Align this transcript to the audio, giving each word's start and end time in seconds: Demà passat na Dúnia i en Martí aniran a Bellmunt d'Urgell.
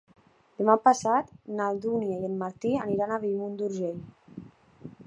Demà 0.61 0.75
passat 0.87 1.29
na 1.59 1.67
Dúnia 1.83 2.17
i 2.23 2.27
en 2.31 2.41
Martí 2.41 2.73
aniran 2.87 3.15
a 3.15 3.21
Bellmunt 3.27 3.57
d'Urgell. 3.63 4.03